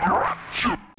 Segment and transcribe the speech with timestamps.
[0.00, 0.89] Shoot.